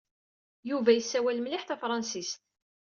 [0.69, 2.41] Yuba yessawal mliḥ tafṛensist.